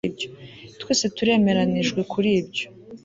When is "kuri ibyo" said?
2.11-2.65